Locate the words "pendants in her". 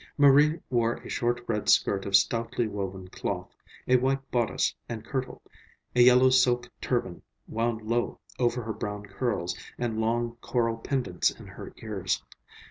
10.77-11.71